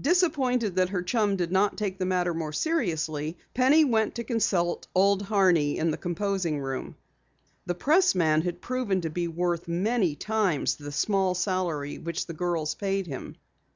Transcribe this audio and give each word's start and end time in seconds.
Disappointed 0.00 0.74
that 0.74 0.88
her 0.88 1.00
chum 1.00 1.36
did 1.36 1.52
not 1.52 1.78
take 1.78 1.96
the 1.96 2.06
matter 2.06 2.34
more 2.34 2.52
seriously, 2.52 3.38
Penny 3.54 3.84
went 3.84 4.16
to 4.16 4.24
consult 4.24 4.88
Old 4.96 5.22
Horney 5.22 5.78
in 5.78 5.92
the 5.92 5.96
composing 5.96 6.58
room. 6.58 6.96
The 7.66 7.76
pressman 7.76 8.40
had 8.42 8.60
proven 8.60 9.02
to 9.02 9.10
be 9.10 9.28
worth 9.28 9.68
many 9.68 10.16
times 10.16 10.74
the 10.74 10.90
small 10.90 11.36
salary 11.36 11.98
which 11.98 12.26
the 12.26 12.34
girls 12.34 12.74
paid 12.74 13.06
him. 13.06 13.36